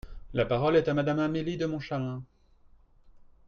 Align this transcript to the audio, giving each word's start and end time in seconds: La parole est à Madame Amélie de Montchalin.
La 0.33 0.47
parole 0.47 0.77
est 0.77 0.87
à 0.87 0.95
Madame 0.95 1.19
Amélie 1.19 1.57
de 1.57 1.67
Montchalin. 1.67 2.23